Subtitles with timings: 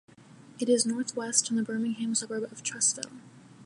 [0.59, 3.19] It is northwest from the Birmingham suburb of Trussville.